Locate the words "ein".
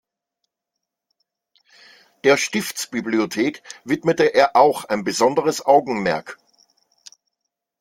4.85-5.03